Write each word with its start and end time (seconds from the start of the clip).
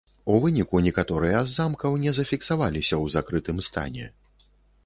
У 0.35 0.35
выніку 0.43 0.79
некаторыя 0.85 1.43
з 1.51 1.53
замкаў 1.59 1.97
не 2.05 2.13
зафіксаваліся 2.21 2.95
ў 3.03 3.15
закрытым 3.17 3.63
стане. 3.67 4.09